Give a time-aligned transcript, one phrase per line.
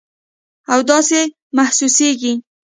[0.73, 1.21] او داسې
[1.57, 2.33] محسوسیږي